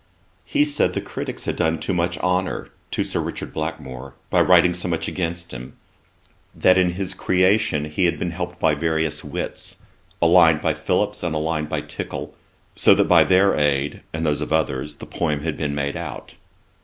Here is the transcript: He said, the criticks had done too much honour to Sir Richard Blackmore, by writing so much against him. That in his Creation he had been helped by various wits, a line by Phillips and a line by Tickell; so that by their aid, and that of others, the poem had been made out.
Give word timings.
He 0.45 0.65
said, 0.65 0.93
the 0.93 0.99
criticks 0.99 1.45
had 1.45 1.55
done 1.55 1.77
too 1.77 1.93
much 1.93 2.17
honour 2.17 2.69
to 2.89 3.03
Sir 3.03 3.19
Richard 3.19 3.53
Blackmore, 3.53 4.15
by 4.31 4.41
writing 4.41 4.73
so 4.73 4.87
much 4.87 5.07
against 5.07 5.51
him. 5.51 5.77
That 6.55 6.75
in 6.75 6.93
his 6.93 7.13
Creation 7.13 7.85
he 7.85 8.05
had 8.05 8.17
been 8.17 8.31
helped 8.31 8.59
by 8.59 8.73
various 8.73 9.23
wits, 9.23 9.77
a 10.19 10.25
line 10.25 10.57
by 10.57 10.73
Phillips 10.73 11.21
and 11.21 11.35
a 11.35 11.37
line 11.37 11.65
by 11.65 11.81
Tickell; 11.81 12.35
so 12.75 12.95
that 12.95 13.05
by 13.07 13.23
their 13.23 13.55
aid, 13.55 14.01
and 14.11 14.25
that 14.25 14.41
of 14.41 14.51
others, 14.51 14.95
the 14.95 15.05
poem 15.05 15.41
had 15.41 15.55
been 15.55 15.75
made 15.75 15.95
out. 15.95 16.33